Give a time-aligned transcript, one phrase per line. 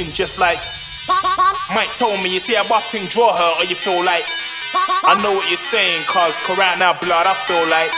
[0.00, 0.58] soaking just like.
[1.74, 4.24] Mike told me, you see a buffing draw her, or you feel like.
[5.04, 7.90] I know what you're saying, cause, cause right now, blood, I feel like.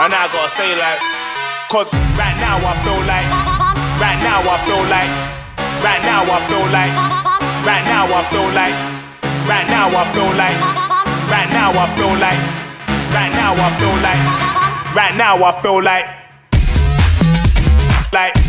[0.00, 1.00] And I gotta stay like.
[1.72, 3.28] Cause right now, I feel like.
[3.98, 5.10] Right now, I feel like.
[5.82, 6.94] Right now, I feel like.
[7.64, 8.76] Right now, I feel like.
[9.48, 10.58] Right now, I feel like.
[11.32, 12.40] Right now, I feel like.
[13.12, 14.22] Right now, I feel like.
[14.94, 15.82] Right now, I feel.
[15.82, 16.06] Like.
[18.12, 18.45] Like.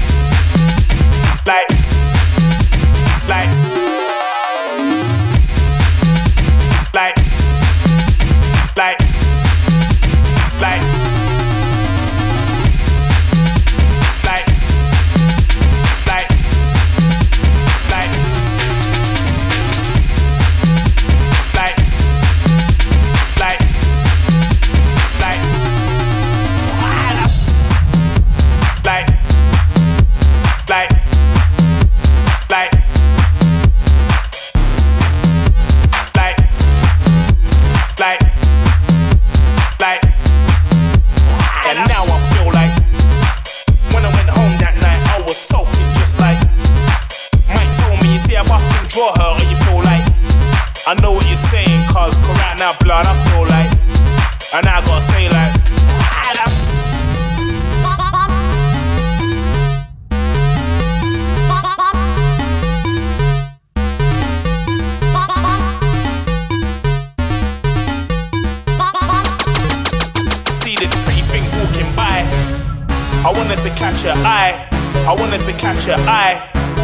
[75.08, 76.36] I wanted to catch her eye.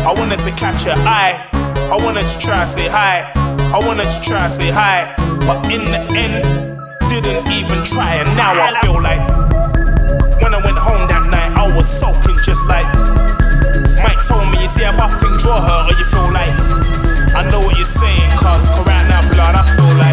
[0.08, 1.36] I wanted to catch her eye.
[1.92, 3.28] I wanted to try say hi.
[3.76, 5.12] I wanted to try say hi.
[5.44, 6.40] But in the end,
[7.12, 8.24] didn't even try.
[8.24, 9.20] And now I feel like
[10.40, 12.88] when I went home that night, I was soaking just like
[14.00, 16.52] Mike told me, you see, I can draw her, or you feel like
[17.36, 20.13] I know what you're saying, cause, cause right now, blood, I feel like,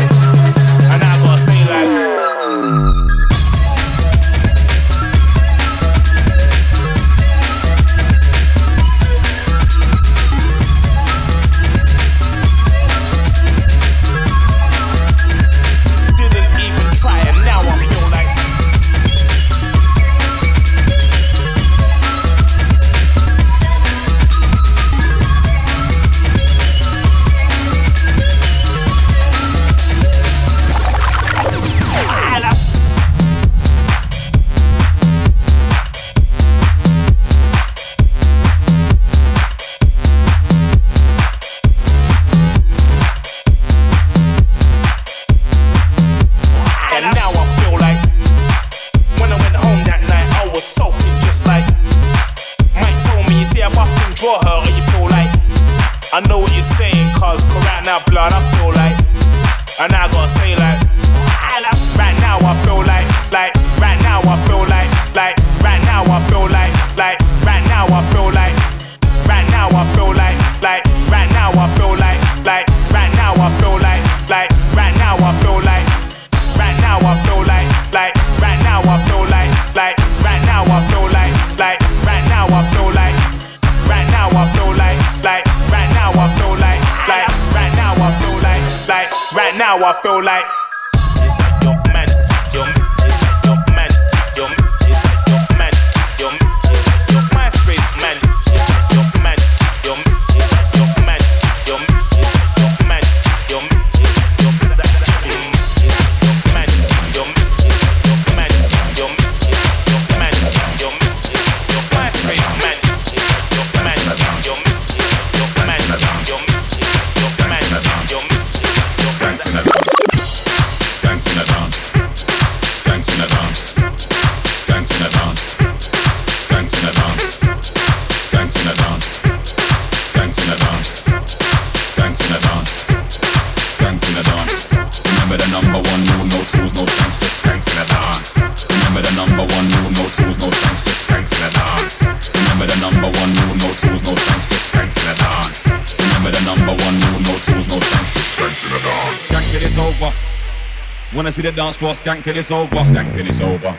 [151.40, 152.76] see the dance floor skank till it's over.
[152.76, 153.78] Skank till it's over.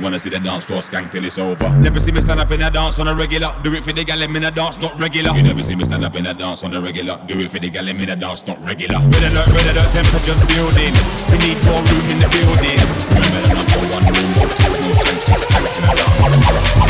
[0.00, 1.68] Wanna see the dance floor skank till it's over.
[1.78, 3.54] Never see me stand up in a dance on a regular.
[3.62, 5.36] Do it for the gal in a dance, not regular.
[5.36, 7.20] You never see me stand up in a dance on a regular.
[7.26, 8.98] Do it for the gal in a dance, not regular.
[8.98, 10.94] Red alert, red alert, temperature's building.
[11.30, 12.80] We need more room in the building.
[13.12, 14.44] Remember the number one rule, no
[16.72, 16.83] just.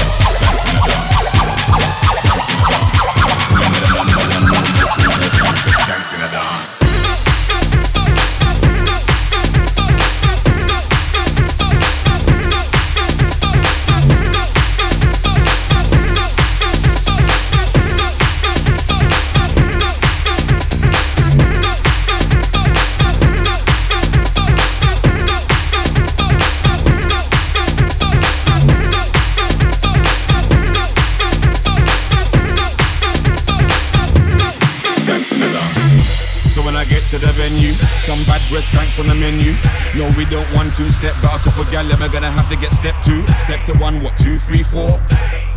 [41.75, 43.27] Gal, we're gonna have to get step two.
[43.37, 45.01] Step to one, what, two, three, four?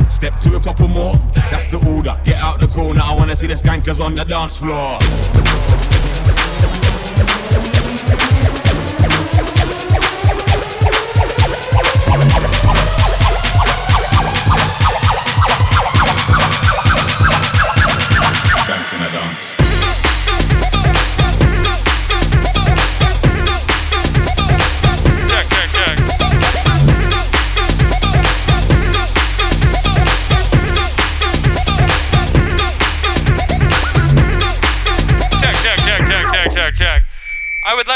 [0.10, 1.16] Step two, a couple more.
[1.52, 2.20] That's the order.
[2.24, 4.98] Get out the corner, I wanna see the skankers on the dance floor.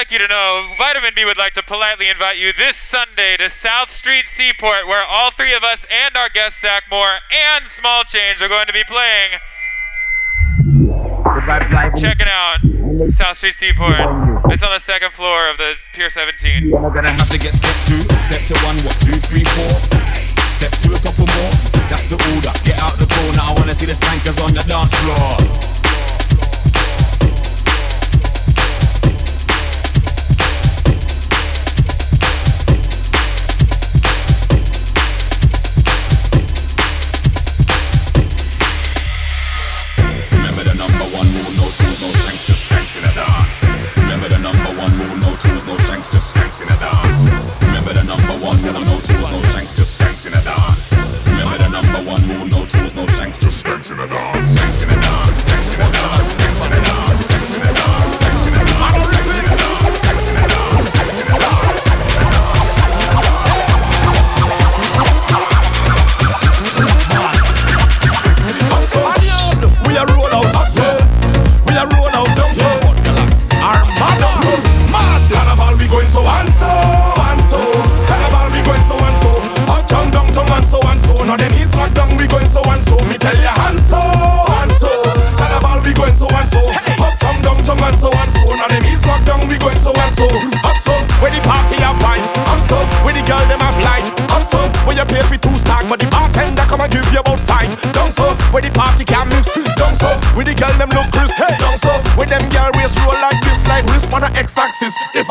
[0.02, 3.48] Like you to know Vitamin B would like to politely invite you this Sunday to
[3.52, 8.02] South Street Seaport, where all three of us and our guest Zach Moore and Small
[8.04, 9.38] Change are going to be playing.
[12.02, 14.02] Checking out South Street Seaport.
[14.50, 16.72] It's on the second floor of the Pier 17.
[16.72, 19.70] We're gonna have to get step two, step to one, what, two, three, four.
[20.50, 21.54] Step two, a couple more.
[21.94, 22.50] That's the order.
[22.66, 23.38] Get out the corner.
[23.38, 25.71] I wanna see the spankers on the dance floor.
[48.42, 50.94] one, and I'm no tools, no shanks, just skanks in the dance.
[51.28, 54.58] Remember the number one rule, no tools, no shanks, just skanks in the dance.
[54.58, 55.01] Skanks in the
[82.32, 82.96] going so and so.
[83.12, 84.90] Me tell ya, and so and so.
[85.36, 86.64] Carnival we going so and so.
[87.04, 88.48] Up down, down down and so and so.
[88.56, 89.44] Now them is locked down.
[89.52, 90.26] We going so and so.
[90.64, 92.32] Up so where the party have vibes.
[92.48, 94.08] Up so where the girl them have life.
[94.32, 97.20] Up so where you pay for two stack, but the bartender come and give you
[97.20, 97.68] about five.
[97.92, 99.52] Down so where the party can miss.
[99.76, 101.36] Down so where the girl them look crisp.
[101.36, 101.52] Hey.
[101.60, 104.08] Down so where them girl waist roll like this, like wrist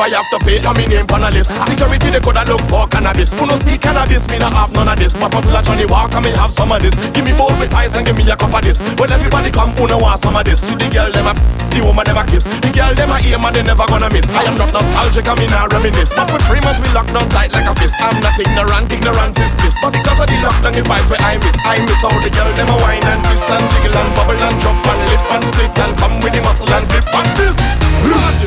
[0.01, 1.51] I have to pay, I'm in name on a list.
[1.67, 3.29] Security, they coulda look for cannabis.
[3.35, 5.11] Who no see cannabis, me not have none of this.
[5.13, 6.95] Pop up like Johnnie Walker, me have some of this.
[7.11, 8.79] Give me both with ties and give me a cup of this.
[8.95, 10.63] When everybody come, who no want some of this.
[10.63, 12.47] See the girl, them a psst, the woman never kiss.
[12.63, 14.25] The girl, them a aim and they never gonna miss.
[14.31, 16.15] I am not nostalgic, I mean I reminisce.
[16.15, 17.99] But for three months we locked down tight like a fist.
[17.99, 19.75] I'm not ignorant, ignorance is bliss.
[19.83, 21.57] But because of the lockdown, it's vibes where I miss.
[21.67, 24.55] I miss all the girl, them a wine and twist and jiggle and bubble and
[24.63, 27.05] jump and lift and split and come with the muscle and grip.
[27.11, 27.59] What's this?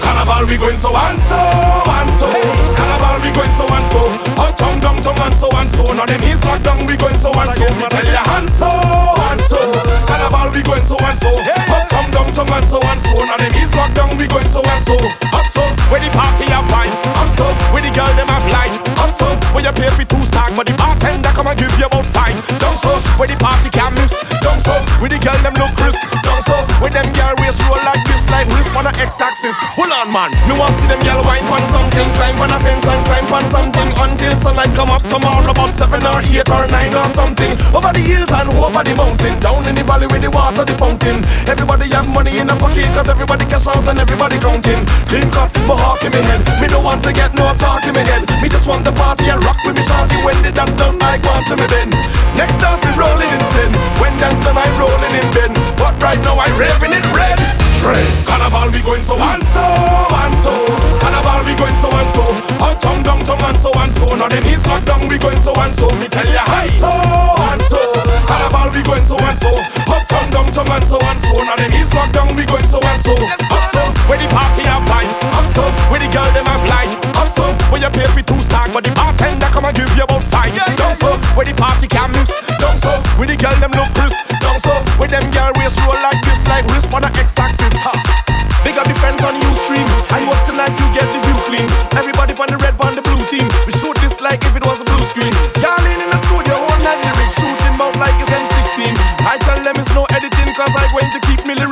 [0.03, 2.31] Carnival, we going so and so and so.
[2.79, 4.01] Carnival, we going so and so.
[4.39, 5.83] Uptown, downtown, and so and so.
[5.83, 7.67] Now them is locked down, we going so and so.
[7.75, 9.59] Me tell ya and so and so.
[10.07, 11.31] Carnival, we going so and so.
[11.35, 13.19] Uptown, downtown, and so and so.
[13.27, 14.95] Now them is locked down, we going so and so.
[15.35, 15.63] Up so,
[15.95, 16.99] where the party have vibes.
[17.15, 18.75] Up so, where the girl them have life.
[18.99, 21.87] Up so, where you pay for two stack, but the bartender come and give you
[21.87, 22.35] about five.
[22.59, 24.11] Down so, where the party can't miss.
[24.43, 26.03] Down so, where the girl them look crisp.
[26.27, 29.55] Down so, where them girl waist roll like this, like wrist on the x-axis.
[29.79, 30.35] Hold on, man.
[30.51, 33.47] Me want see them girl wine on something, climb on a fence and climb on
[33.47, 37.55] something until sunlight come up tomorrow about seven or eight or nine or something.
[37.71, 40.75] Over the hills and over the mountain, down in the valley with the water, the
[40.75, 41.23] fountain.
[41.47, 44.83] Everybody have money in a pocket, cause everybody cash out and everybody counting.
[45.07, 46.41] Clean cut, mohawk in me head.
[46.61, 48.25] Me don't want to get no talk in me head.
[48.41, 50.97] Me just want the party and rock with me shawty when the dance done.
[51.03, 51.91] I want to me then.
[52.33, 53.71] Next dance we rolling instead.
[54.01, 55.53] When dance done, I'm rolling in bed.
[55.77, 57.64] But right now I'm raving it red.
[57.85, 58.25] Trade.
[58.25, 60.57] Carnival we going so and so and so.
[61.05, 62.25] Carnival we going so and so.
[62.57, 64.09] Uptown, downtown and so and so.
[64.17, 65.93] Now them is locked down we going so and so.
[66.01, 67.77] Me tell ya and so and so.
[68.25, 69.53] Carnival we going so and so.
[69.85, 71.37] Uptown, downtown and so and so.
[71.45, 73.13] Now them is locked down we going so and so.
[73.53, 75.21] Up so where the party have vibes.
[75.37, 76.89] Up so where the girl them have life.
[77.21, 80.09] Up so where you pay for two stack, but the bartender come and give you
[80.09, 80.49] about five.
[80.57, 82.33] Down so where the party can miss.
[82.57, 84.17] Down so where the girl them look crisp.
[84.41, 87.74] Down so where them girl waist roll like this, like wrist on the x-axis.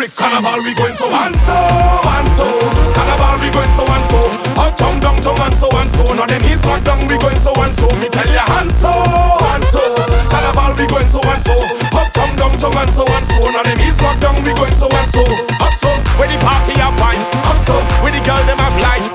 [0.03, 0.19] Lyrics.
[0.19, 2.47] Carnival, we going so and so, and so.
[2.93, 4.19] Carnival, we going so and so.
[4.59, 6.03] Uptown, downtown, and so and so.
[6.15, 7.87] Now them is locked down, we going so and so.
[8.03, 9.83] Me tell ya, and so, and so.
[10.27, 11.55] Carnival, we going so and so.
[11.95, 13.41] Uptown, downtown, and so and so.
[13.51, 15.23] Now them is locked down, we going so and so.
[15.63, 17.27] Up so, where the party have vibes.
[17.47, 19.07] Up so, where the girl them have life.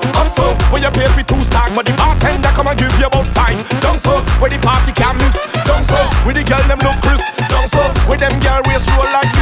[0.88, 3.58] you pay for two stock, but the bartender come and give you about five.
[3.80, 5.36] Don't so, where the party can miss.
[5.68, 7.28] Don't so, with the girl them look crisp.
[7.52, 9.37] Don't so, with them girl waist roll like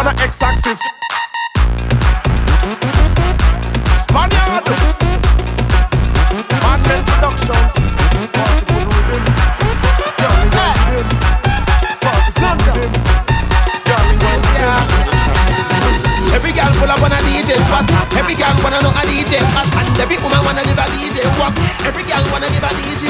[0.00, 0.80] on the x-axis.
[4.00, 4.64] Spaniard,
[6.64, 7.76] Madman Productions.
[16.32, 17.84] Every girl pull up on a DJ spot.
[18.16, 19.68] Every girl wanna know a DJ spot.
[19.84, 21.52] And every woman wanna give a DJ walk.
[21.84, 23.04] Every girl wanna give a DJ.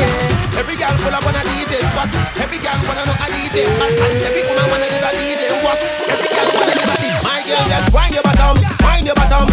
[0.58, 2.10] Every girl pull up on a DJ spot.
[2.34, 3.90] Every girl wanna know a DJ spot.
[3.94, 5.49] And every woman wanna give a DJ
[7.50, 8.54] Your bottom,
[9.02, 9.48] your bottom,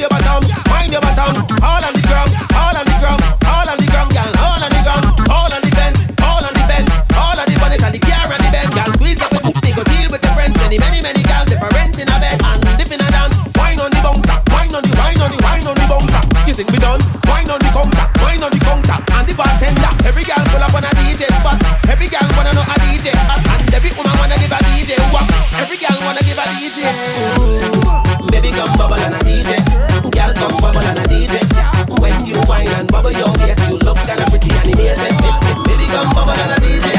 [0.00, 0.40] your bottom,
[0.88, 1.36] your bottom.
[1.60, 4.32] All on the ground, all on the ground, all on the ground, girl.
[4.40, 5.72] All on the ground, all on the
[6.24, 6.64] all on the
[7.12, 8.72] all on the bonnet and the and the.
[8.72, 9.32] Girl, squeeze up
[9.84, 10.56] deal with friends.
[10.64, 13.36] Many, many, many girls in a bed and dance.
[13.60, 16.48] On the on the, on the, on the.
[16.48, 17.04] You think we done?
[17.28, 17.68] On the
[18.24, 19.92] wine on the counter, and the bartender.
[20.08, 20.91] Every girl pull up on a
[25.62, 26.82] Every girl wanna give a DJ.
[28.34, 29.62] Baby come bubble and a DJ.
[30.10, 31.38] Girl come bubble and a DJ.
[32.02, 35.14] When you wine and bubble your waist, you look kinda pretty and amazing.
[35.62, 36.90] Baby come bubble and a DJ.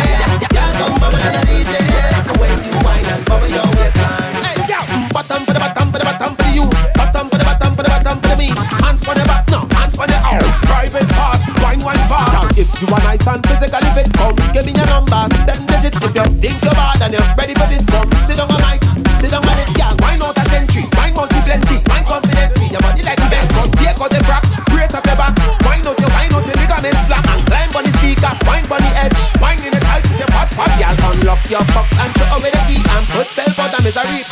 [0.56, 1.76] Girl come bubble and a DJ.
[2.40, 4.32] When you wine and bubble your waistline.
[4.48, 6.64] Hey, girl, bottom for the bottom for the bottom for you.
[6.96, 8.48] Bottom for the bottom for the bottom for me.
[8.80, 10.40] Hands for the back, no hands for the out.
[10.64, 12.00] Private part, wine wine.
[12.32, 16.00] Now if you are nice and physically fit, come give me your number, seven digits.
[16.00, 16.83] If you think you're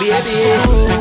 [0.01, 1.00] Baby,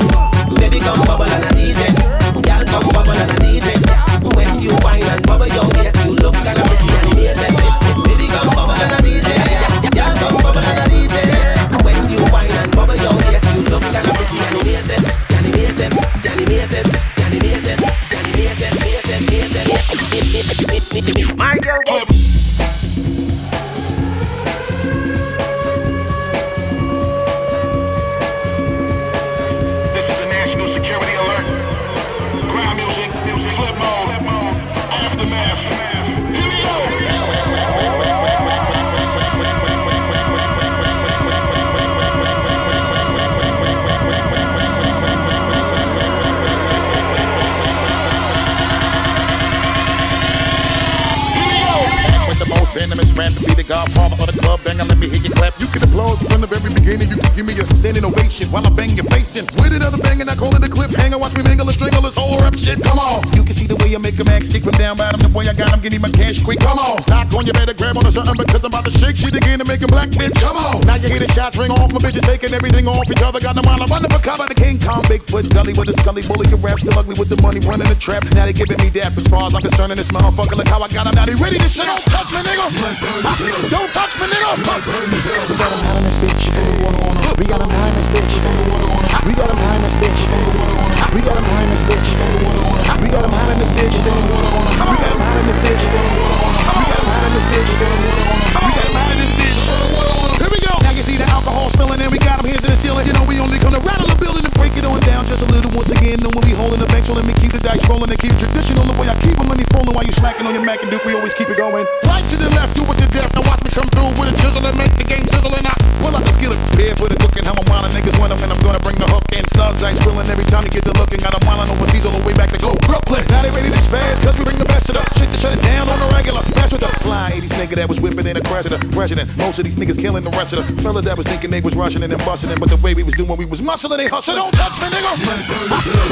[110.30, 111.04] falling while you slacking on your Mac and Duke.
[111.04, 111.86] We always keep it going.
[112.06, 113.34] Right to the left, do it to death.
[113.34, 115.74] Now watch me come through with a chisel and make the game sizzle and I
[116.00, 116.58] pull out the skillet.
[116.70, 117.44] The cooking.
[117.44, 119.44] How I'm wildin' niggas when I'm, I'm gonna bring the hook in.
[119.56, 121.20] Thugs ain't spilling every time you get to looking.
[121.20, 123.24] Got 'em wildin' overseas all the way back to go Brooklyn.
[123.28, 125.52] Now they ready to spaz cause we bring the best of the shit to shut
[125.56, 126.40] it down on the regular.
[126.56, 129.28] That's with the fly 80s nigga that was whipping in a crash of the president.
[129.36, 131.76] Most of these niggas killing the rest of the fellas that was thinking they was
[131.76, 134.08] rushing and then busting in, but the way we was doing, we was muscling, they
[134.08, 134.36] hustle.
[134.36, 135.12] Don't touch me, nigga.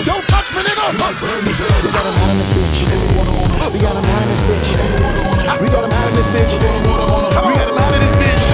[0.04, 0.84] Don't touch me, nigga.
[0.90, 3.47] We got him high in this bitch.
[3.72, 4.68] We got him high in this bitch.
[5.60, 6.54] We got him high in this bitch.
[6.56, 8.44] We got him high in this bitch.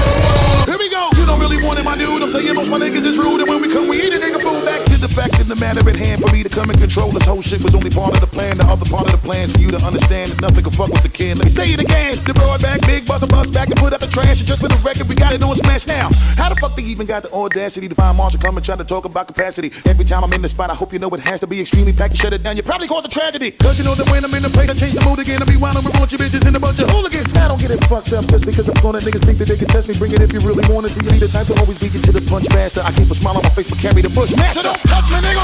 [0.66, 1.10] Here we go.
[1.14, 2.22] You don't really want it, my dude.
[2.22, 4.40] I'm saying most my niggas is rude, and when we come, we eat a nigga
[4.40, 4.64] food.
[4.64, 7.28] Back the fact of the matter at hand for me to come and control this
[7.28, 8.56] whole shit was only part of the plan.
[8.56, 11.04] The other part of the plan for you to understand that nothing can fuck with
[11.04, 11.36] the kid.
[11.36, 12.16] Let me say it again.
[12.24, 14.40] The broad back, big bust a bus back and put out the trash.
[14.40, 16.08] And just for the record, we got it on smash now.
[16.40, 18.86] How the fuck they even got the audacity to find Marshall come and try to
[18.86, 19.68] talk about capacity?
[19.84, 21.92] Every time I'm in the spot, I hope you know it has to be extremely
[21.92, 22.56] packed and shut it down.
[22.56, 23.52] You probably cause a tragedy.
[23.60, 25.42] Cause you know that when I'm in the place, I change the mood again.
[25.42, 27.28] I be wild with bunch of bitches and a bunch of hooligans.
[27.36, 29.68] I don't get it fucked up just because I'm gonna niggas think that they can
[29.68, 30.00] test me.
[30.00, 32.12] Bring it if you really wanna See, you need the type to always you to
[32.12, 32.78] the punch faster.
[32.84, 34.30] I keep a smile on my face, but carry the bush.
[34.36, 35.42] Master, don't touch me, nigga.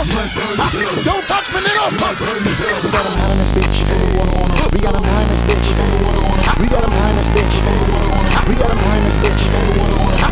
[1.05, 1.91] Don't touch me, nigga.
[1.91, 2.39] We got him
[3.27, 3.75] in this bitch.
[4.63, 5.67] We got him in this bitch.
[6.61, 7.57] We got him in this bitch.
[8.47, 9.43] We got him in this bitch.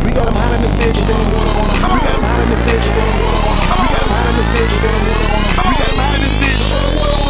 [0.05, 0.99] We got him in this bitch.
[1.03, 2.85] We got him in this bitch.
[2.85, 4.73] We got him in this bitch.
[4.79, 7.28] We got him in this bitch.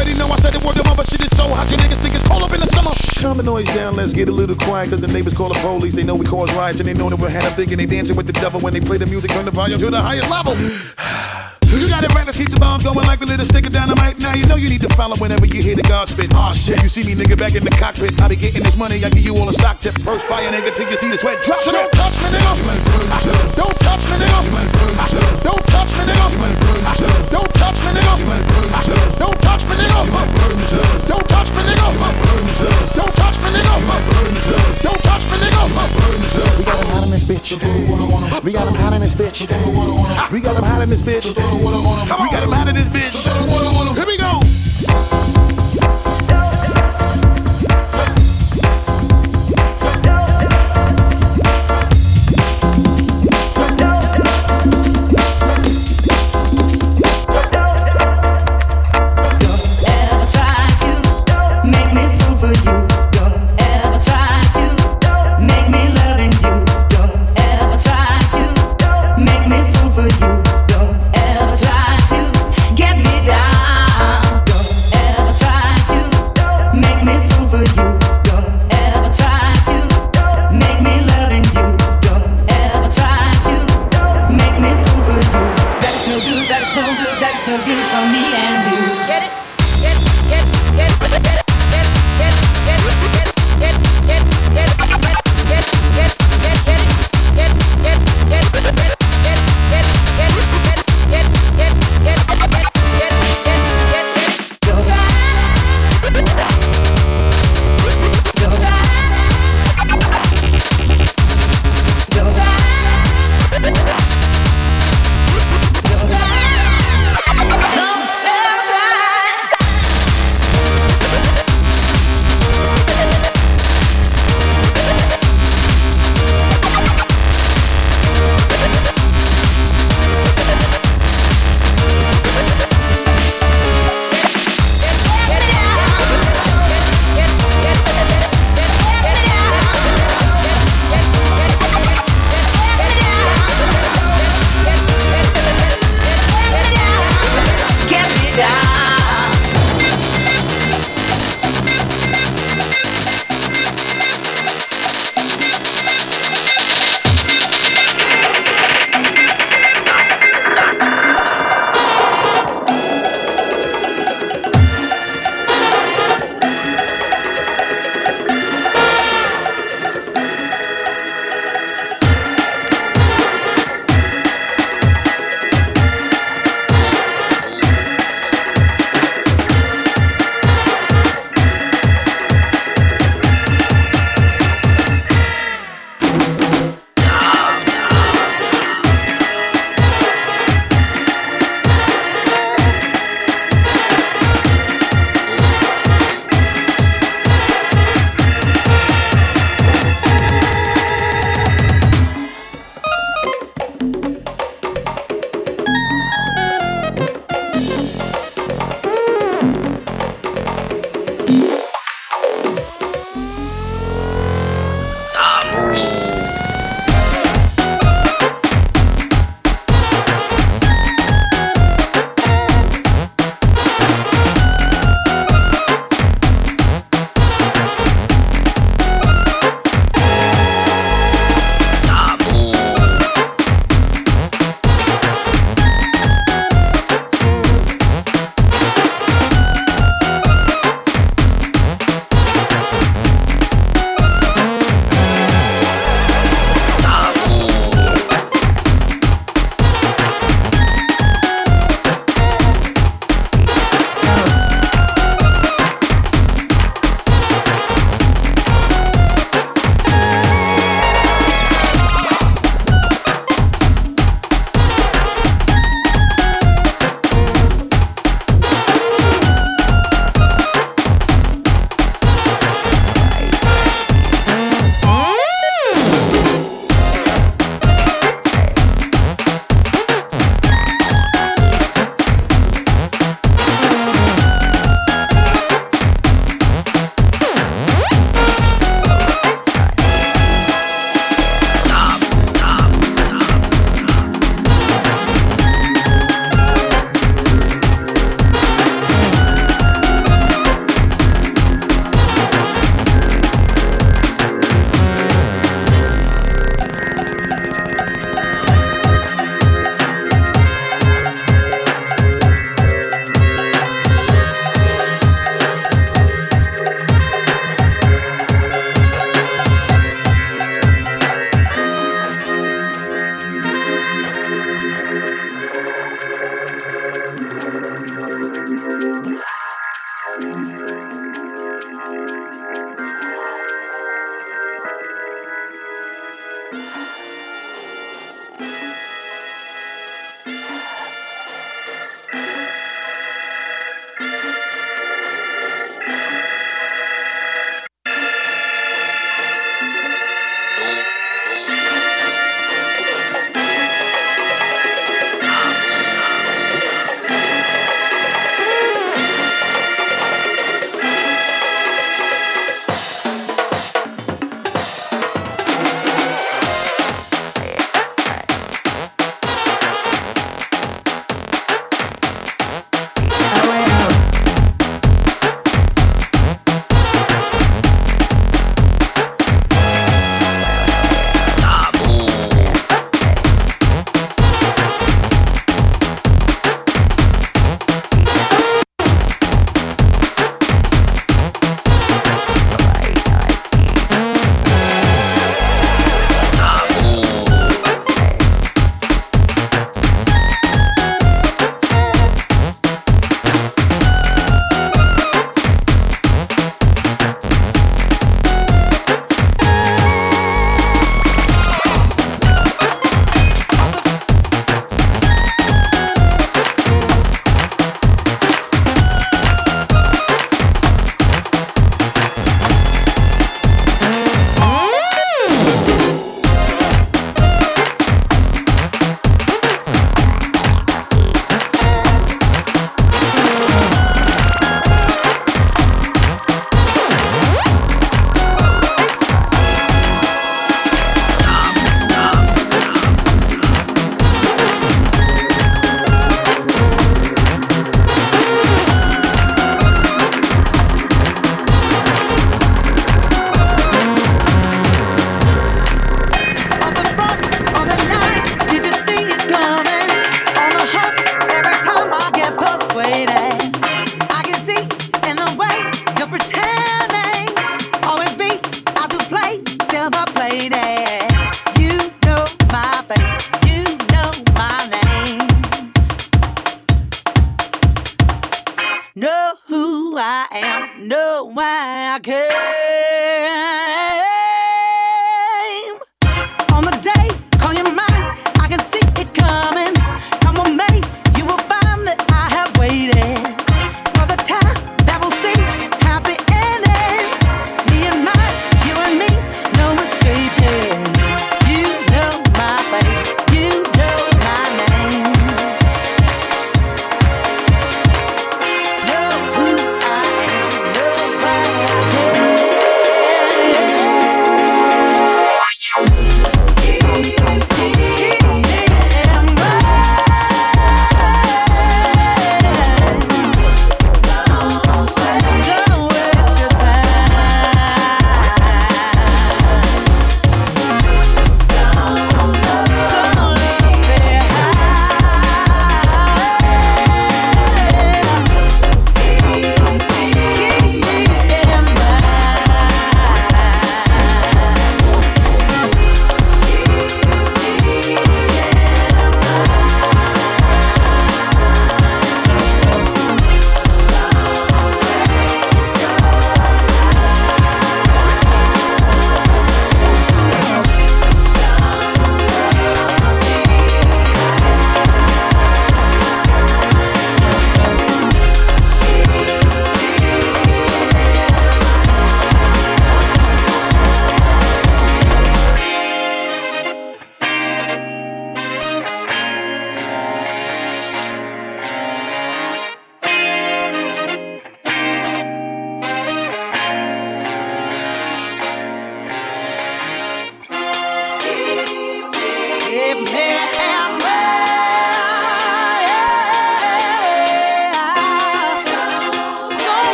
[0.00, 1.70] Already know I said it word of mother shit is so hot.
[1.70, 2.90] You niggas think it's cold up in the summer.
[3.20, 4.90] Calm the noise down, let's get a little quiet.
[4.90, 5.94] Cause the neighbors call the police.
[5.94, 8.16] They know we cause riots and they know that we're had them thinking they dancing
[8.16, 9.30] with the devil when they play the music.
[9.30, 10.56] Turn the volume to the highest level.
[11.80, 14.18] You got it right, let's keep the bombs going like a stick of dynamite.
[14.20, 16.28] Now you know you need to follow whenever you hear the God spit.
[16.34, 18.20] Aw shit, you see me nigga back in the cockpit.
[18.20, 19.96] I be getting this money, I give you all a stock tip.
[20.04, 21.58] First buy a nigga till you see the sweat drop.
[21.60, 23.56] So don't touch me, nigga.
[23.56, 25.40] Don't touch me, nigga.
[25.40, 26.28] Don't touch me, nigga.
[27.32, 28.12] Don't touch me, nigga.
[29.16, 31.08] Don't touch me, nigga.
[31.08, 31.19] Don't
[39.14, 40.30] this bitch.
[40.30, 41.28] We got him hot in this bitch.
[41.28, 43.39] We got him hot in this bitch.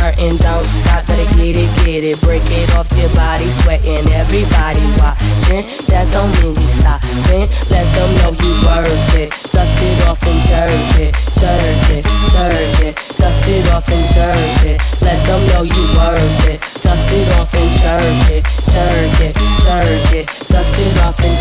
[0.00, 0.36] Hurting.
[0.40, 2.20] Don't stop, gotta get it, get it.
[2.22, 4.04] Break it off your body, sweating.
[4.12, 5.64] Everybody watching.
[5.90, 7.46] That don't mean we stopping.
[7.70, 9.30] Let them know you worth it.
[9.30, 12.94] Dust it off and jerk it, jerk it, jerk it.
[12.96, 14.78] Dust it off and jerk it.
[15.02, 16.60] Let them know you worth it.
[16.60, 20.45] Dust it off and jerk it, jerk it, jerk it.
[20.76, 21.32] It off and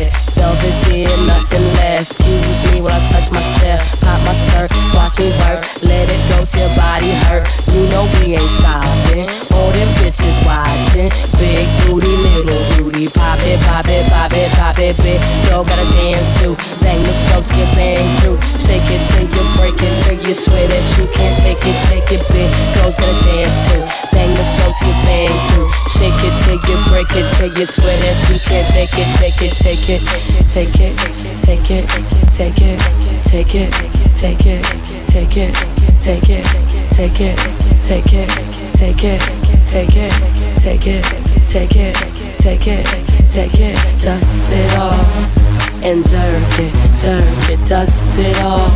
[0.00, 0.08] it.
[0.40, 2.16] Velvet nothing less.
[2.16, 3.84] Excuse me while I touch myself.
[4.00, 5.60] Pop my skirt, watch me work.
[5.84, 7.44] Let it go till body hurt.
[7.68, 9.28] You know we ain't stopping.
[9.52, 11.12] All them bitches watching.
[11.36, 13.04] Big booty, little booty.
[13.12, 15.20] Pop it, pop it, pop it, pop it, big.
[15.52, 16.56] Yo, gotta dance too.
[16.80, 18.40] Bang the flow till you bang through.
[18.48, 22.08] Shake it till you break it till you swear that you can't take it, take
[22.08, 22.48] it, big.
[22.80, 23.84] Girls gotta dance too.
[24.16, 25.79] Bang the flow till you bang through.
[26.00, 29.36] Shake it till you break it till you swear that you can't take it, take
[29.44, 30.00] it, take it,
[30.48, 30.96] take it,
[31.44, 31.84] take it,
[32.32, 32.80] take it,
[33.28, 33.68] take it,
[34.16, 34.64] take it,
[35.12, 35.52] take it,
[36.00, 36.56] take it,
[36.88, 37.36] take it,
[37.84, 38.40] take it,
[38.72, 39.20] take it,
[39.68, 40.16] take it,
[40.56, 41.04] take it,
[41.50, 41.94] take it,
[42.40, 42.86] take it,
[43.28, 48.72] take it, dust it off and jerk it, jerk it, dust it off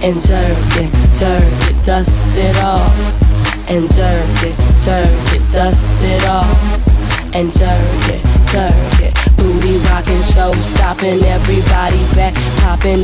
[0.00, 3.33] and jerk it, jerk it, dust it off
[3.68, 8.22] and jerk it, jerk it, dust it off and jerk it,
[8.52, 9.33] jerk it.
[9.44, 12.32] Booty rocking, show stopping, everybody back
[12.64, 12.96] popping,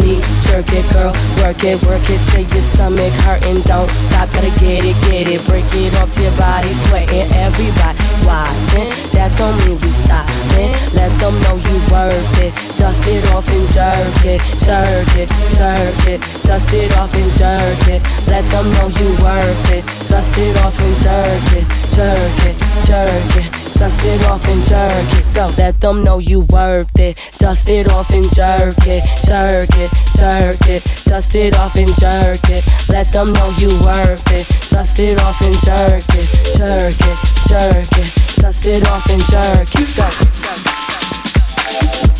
[0.48, 1.12] jerk it, girl,
[1.44, 3.61] work it, work it till your stomach hurting.
[3.68, 8.00] Don't stop, gotta get it, get it, break it off to your body, sweating, everybody
[8.24, 8.88] watching.
[9.12, 10.72] That don't mean we stopping.
[10.96, 12.57] Let them know you worth it.
[12.81, 15.29] Dust it off and jerk it, jerk it,
[15.61, 16.20] jerk it.
[16.48, 18.00] Dust it off and jerk it.
[18.33, 19.85] Let them know you worth it.
[20.09, 22.57] Dust it off and jerk it, jerk it,
[22.88, 23.50] jerk it.
[23.81, 25.24] Dust it off and jerk it.
[25.35, 25.48] Go.
[25.57, 27.19] Let them know you worth it.
[27.38, 31.05] Dust it off and jerk it, jerk it, jerk it.
[31.05, 32.64] Dust it off and jerk it.
[32.88, 34.47] Let them know you worth it.
[34.71, 38.37] Dust it off and jerk it, jerk it, jerk it.
[38.37, 39.97] Dust it off and jerk it.
[39.97, 40.09] Go.
[41.73, 42.19] And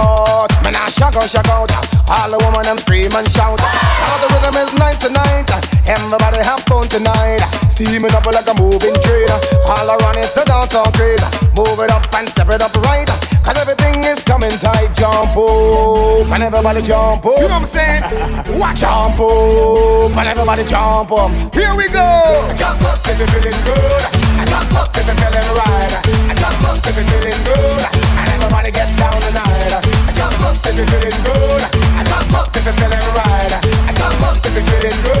[0.00, 0.48] out.
[0.64, 1.70] Man, I shout out, shout out.
[2.08, 3.60] All the women them scream and shout.
[3.60, 5.46] Now the rhythm is nice tonight.
[5.86, 7.44] Everybody have fun tonight.
[7.68, 9.30] Steaming up like a moving train.
[9.68, 11.24] All around it's a dance all crazy.
[11.54, 13.08] Move it up and step it up right.
[13.44, 14.90] Cause everything is coming tight.
[14.94, 17.38] Jump up and everybody jump up.
[17.38, 18.02] You know what I'm saying?
[18.60, 21.30] Watch jump up and everybody jump up.
[21.54, 22.06] Here we go.
[22.56, 24.02] Jump up if you're feeling good.
[24.50, 25.94] Jump up if you're feeling right.
[26.38, 27.82] Jump up if you're feeling good.
[28.18, 29.59] And everybody get down tonight
[30.80, 31.62] you're feeling good.
[31.98, 33.52] I come up if you're feeling right.
[33.86, 35.19] I come up if you're feeling good.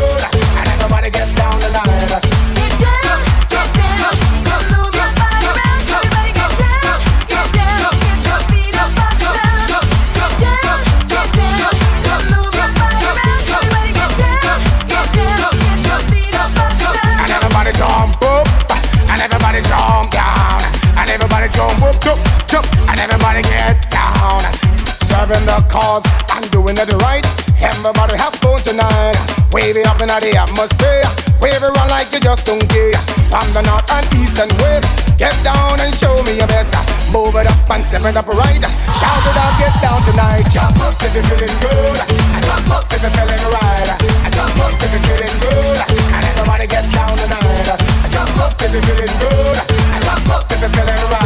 [25.30, 26.04] serving the cause
[26.34, 27.22] and doing it right.
[27.62, 29.14] Everybody have fun tonight.
[29.52, 31.06] Wave it up in the atmosphere.
[31.38, 32.98] Wave it around like you just don't care.
[33.30, 34.90] From the north and east and west.
[35.18, 36.74] Get down and show me your best.
[37.12, 38.62] Move it up and step it up right.
[38.98, 40.50] Shout it out, get down tonight.
[40.50, 41.98] Jump up if you're feeling good.
[42.42, 43.86] Jump up if you're feeling right.
[44.34, 45.78] Jump up if you're feeling good.
[46.10, 47.78] And everybody get down tonight.
[48.10, 49.56] Jump up if you're feeling good.
[50.02, 51.19] Jump up if you're feeling right.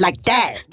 [0.00, 0.69] like that.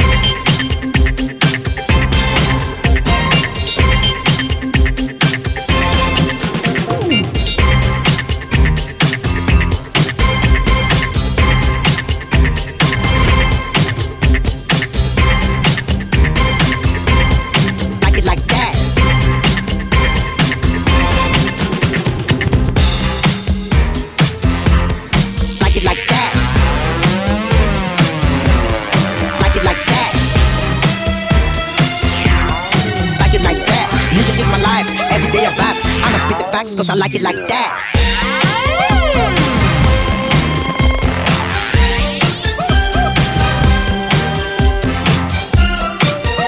[36.97, 37.93] like it like that.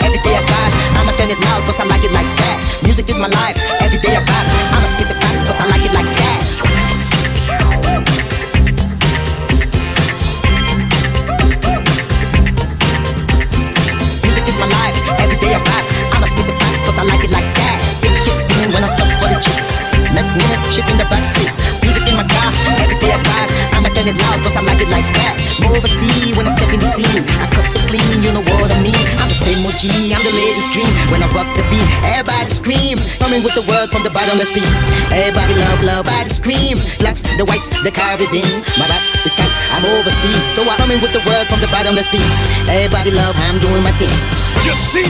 [0.02, 2.82] Every day I got, I'ma turn it loud, cause I like it like that.
[2.84, 3.69] Music is my life.
[25.74, 27.24] Overseas when I step in the scene.
[27.40, 28.98] I cut so clean, you know what I mean.
[29.20, 30.92] I'm the same OG, I'm the latest dream.
[31.14, 32.98] When I rock the beat, everybody scream.
[33.22, 34.64] Coming with the word from the bottom, let's be.
[35.14, 36.78] Everybody love, love, body scream.
[37.00, 38.62] Blacks, the whites, the Caribbeans.
[38.78, 40.46] My raps, it's like I'm overseas.
[40.58, 42.22] So I'm coming with the word from the bottom, let's be.
[42.70, 44.14] Everybody love, I'm doing my thing.
[44.66, 45.08] You see,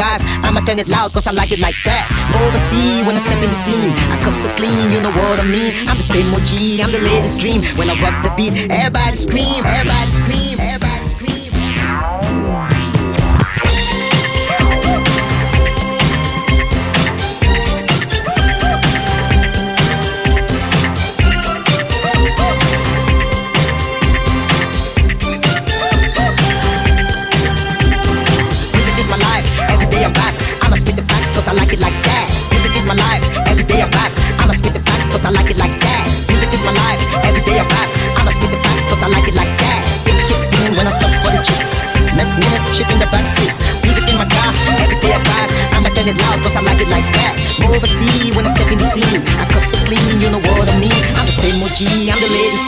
[0.00, 2.10] I'ma turn it loud cause I like it like that.
[2.34, 3.94] Oversee when I step in the scene.
[4.10, 5.70] I come so clean, you know what I mean.
[5.86, 7.62] I'm the same OG, I'm the latest dream.
[7.78, 10.53] When I rock the beat, everybody scream, everybody scream,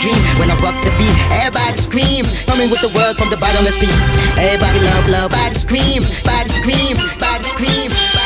[0.07, 0.23] dream.
[0.39, 2.25] When I rock the beat, everybody scream.
[2.47, 3.91] Coming with the word from the bottom, let's be.
[4.39, 8.26] Everybody love, love, body scream, body scream, body scream, body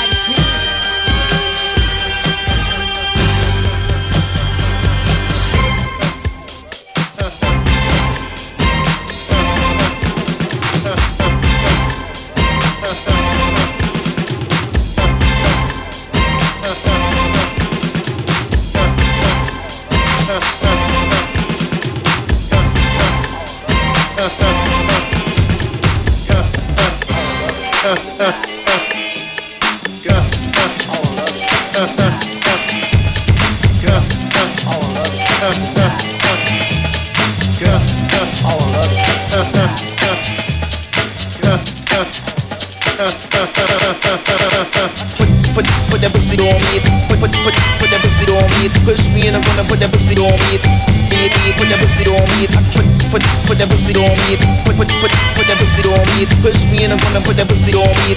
[27.97, 28.47] put,
[45.91, 46.79] put, that pussy on me.
[47.11, 48.71] Put, put, put, put that pussy on me.
[48.87, 50.55] Push me and I'm gonna put that pussy on me.
[51.11, 51.27] Yeah,
[51.59, 52.47] put that pussy on me.
[52.73, 54.39] Put, put, put that pussy on me.
[54.65, 56.25] Put, put, put, put that pussy on me.
[56.41, 58.15] Push me and I'm gonna put that pussy on me.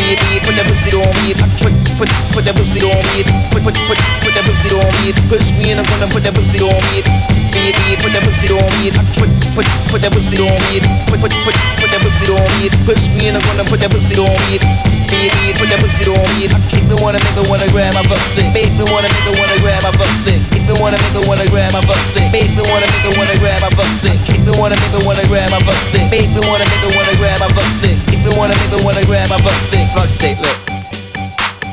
[0.00, 1.36] Yeah, put that pussy on me.
[1.60, 3.22] Put, put, put that pussy on me.
[3.52, 5.12] Put, put, put, put that pussy on me.
[5.28, 7.49] Push me and I'm gonna put that pussy on me.
[7.50, 8.94] Yeah, put that pussy on me.
[9.18, 10.78] Put, put, put that pussy on me.
[11.10, 12.70] Put, put, put, put that pussy on me.
[12.86, 14.62] Push me and I'm gonna put that pussy on me.
[15.10, 16.46] Yeah, put that pussy on me.
[16.70, 18.46] Make me wanna make me wanna grab my stick.
[18.54, 19.90] Make me wanna make me wanna grab my
[20.22, 20.38] stick.
[20.54, 21.82] Make me wanna make me wanna grab my
[22.14, 22.30] stick.
[22.30, 24.14] Make me wanna make me wanna grab my stick.
[24.22, 25.58] Make me wanna make me wanna grab my
[25.90, 26.06] stick.
[26.14, 27.98] Make me wanna make me wanna grab my stick.
[28.06, 29.86] Make me wanna make me wanna grab my stick.
[29.90, 30.58] Fuck stick, look.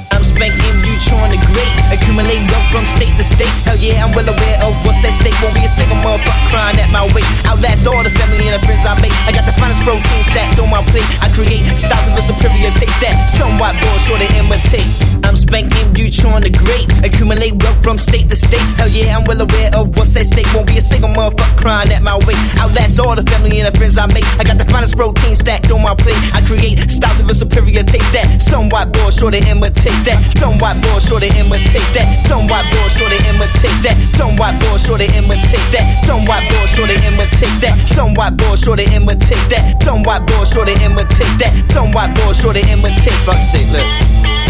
[0.10, 0.67] I'm spanking
[1.08, 1.72] trying to great.
[1.90, 3.52] Accumulate wealth from state to state.
[3.64, 5.36] Hell yeah, I'm well aware of what's at stake.
[5.40, 7.28] Won't be a single motherfucker crying at my weight.
[7.48, 9.16] Outlast all the family and the friends I make.
[9.24, 11.08] I got the finest protein stacked on my plate.
[11.24, 14.88] I create styles of a superior taste that somewhat boys sure to imitate.
[15.24, 16.86] I'm spanking you, trying to great.
[17.04, 18.68] Accumulate wealth from state to state.
[18.78, 20.48] Hell yeah, I'm well aware of what's at stake.
[20.54, 22.40] Won't be a single motherfucker crying at my weight.
[22.60, 24.28] Outlast all the family and the friends I make.
[24.38, 26.20] I got the finest protein stacked on my plate.
[26.36, 30.20] I create styles of a superior taste that somewhat boys sure to imitate that.
[30.38, 32.06] Some white boys sure to imitate that.
[32.28, 33.96] Some white boys sure to imitate that.
[34.20, 35.86] Some white boys sure to imitate that.
[36.06, 37.76] Some white boys sure to imitate that.
[37.96, 39.84] Some white boys sure to imitate that.
[39.84, 41.72] Some white boys sure to imitate that.
[41.72, 43.18] Some white boys sure to imitate.
[43.24, 44.47] Fuck stick, look.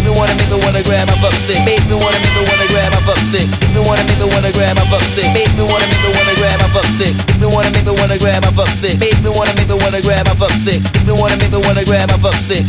[0.00, 1.60] Make me wanna make me wanna grab my butt stick.
[1.68, 3.44] Make me wanna make me wanna grab my butt stick.
[3.60, 5.28] Make me wanna make me wanna grab my butt stick.
[5.36, 7.12] Make me wanna make me wanna grab my butt stick.
[7.20, 8.96] Make me wanna make me wanna grab my butt stick.
[8.96, 10.80] Make me wanna make me wanna grab my butt stick.
[10.80, 12.64] Make me wanna make me wanna grab my butt stick.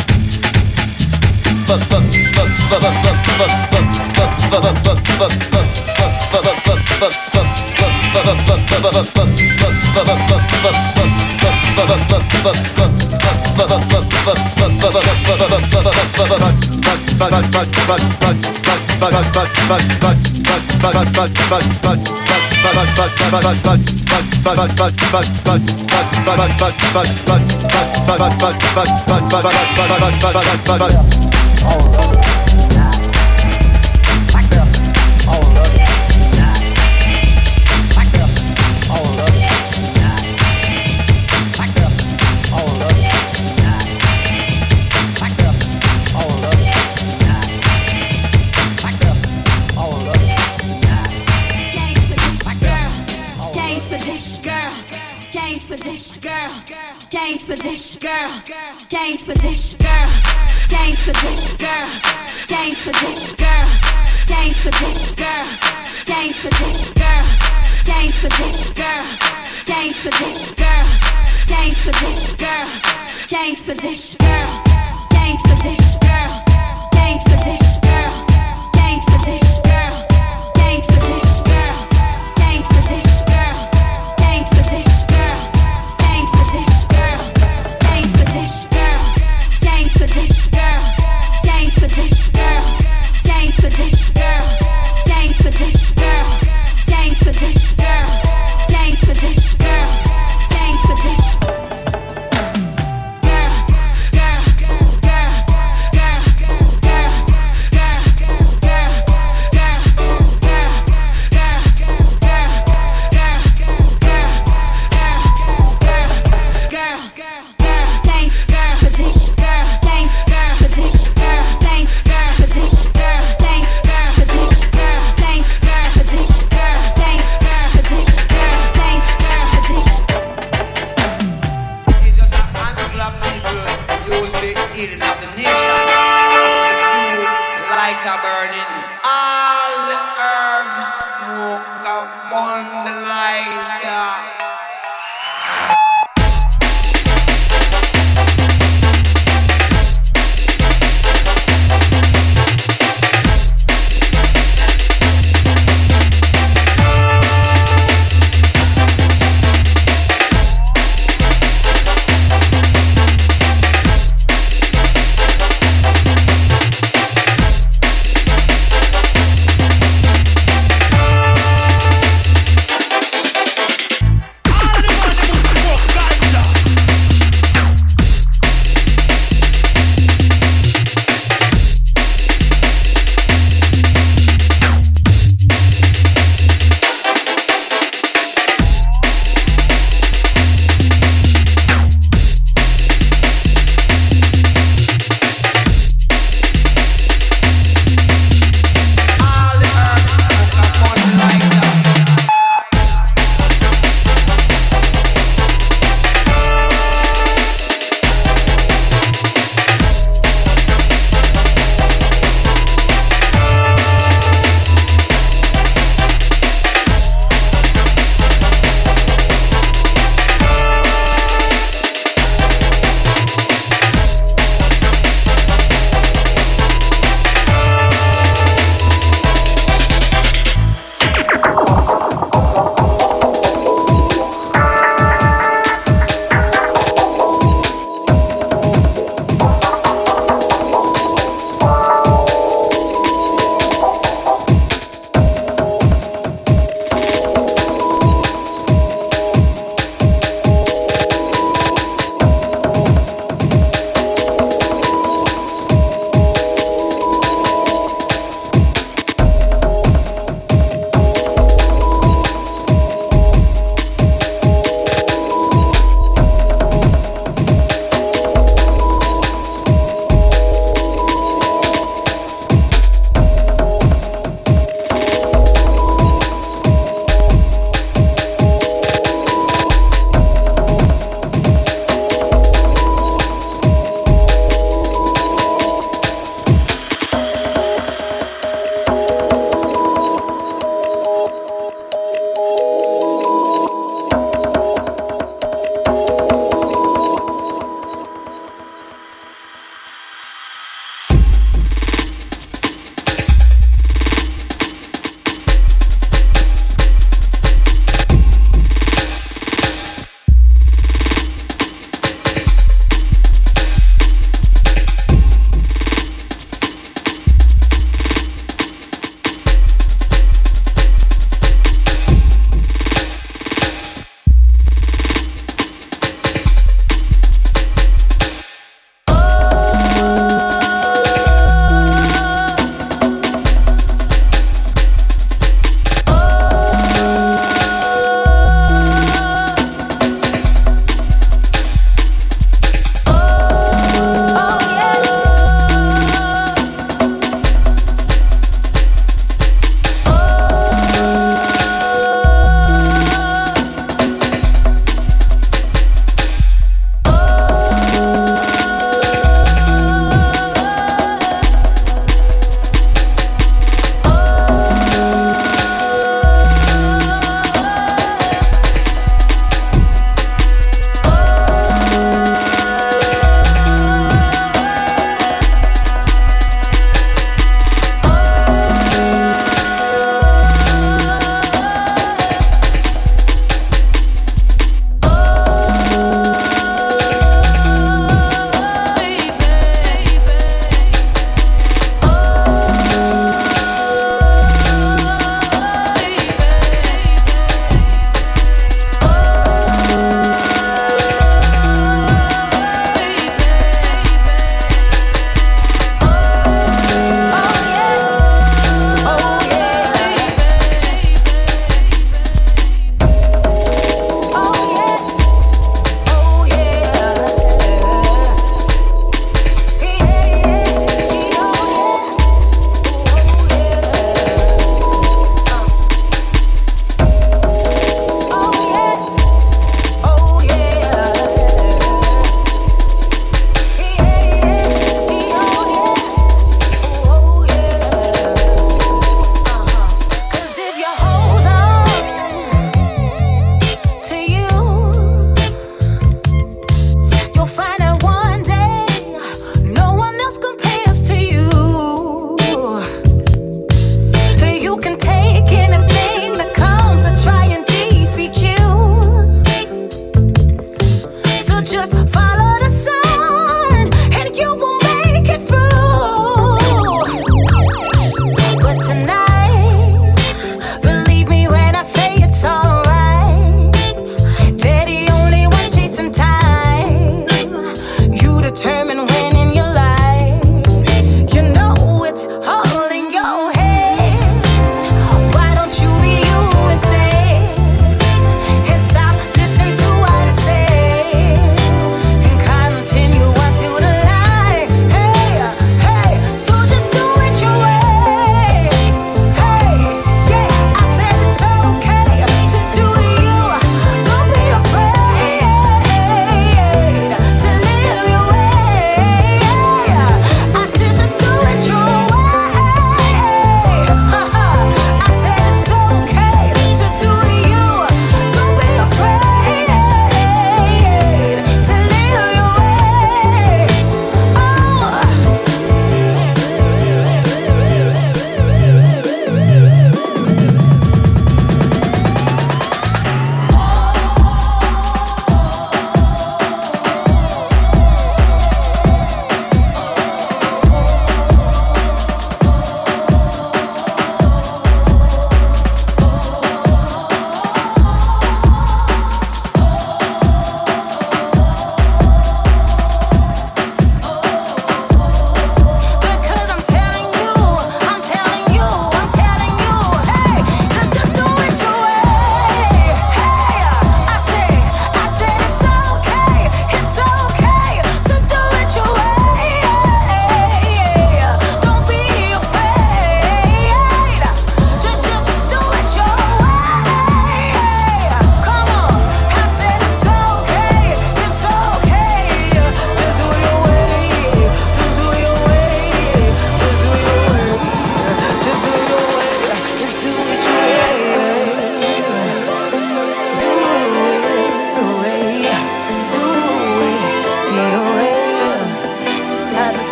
[31.63, 32.20] All right.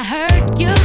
[0.00, 0.79] I hurt you.